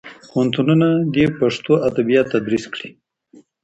پوهنتونونه 0.29 0.87
دې 1.15 1.25
پښتو 1.39 1.71
ادبیات 1.87 2.27
تدریس 2.33 2.65
کړي. 2.73 2.89